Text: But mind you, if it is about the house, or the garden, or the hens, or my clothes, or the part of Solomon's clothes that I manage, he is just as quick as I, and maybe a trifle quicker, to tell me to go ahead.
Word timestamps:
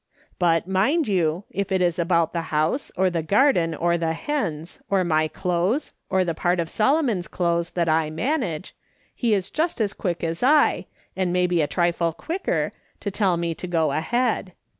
But 0.39 0.67
mind 0.67 1.07
you, 1.07 1.43
if 1.51 1.71
it 1.71 1.79
is 1.79 1.99
about 1.99 2.33
the 2.33 2.41
house, 2.49 2.91
or 2.97 3.11
the 3.11 3.21
garden, 3.21 3.75
or 3.75 3.99
the 3.99 4.13
hens, 4.13 4.79
or 4.89 5.03
my 5.03 5.27
clothes, 5.27 5.91
or 6.09 6.25
the 6.25 6.33
part 6.33 6.59
of 6.59 6.71
Solomon's 6.71 7.27
clothes 7.27 7.69
that 7.77 7.87
I 7.87 8.09
manage, 8.09 8.75
he 9.13 9.35
is 9.35 9.51
just 9.51 9.79
as 9.79 9.93
quick 9.93 10.23
as 10.23 10.41
I, 10.41 10.87
and 11.15 11.31
maybe 11.31 11.61
a 11.61 11.67
trifle 11.67 12.13
quicker, 12.13 12.73
to 12.99 13.11
tell 13.11 13.37
me 13.37 13.53
to 13.53 13.67
go 13.67 13.91
ahead. 13.91 14.53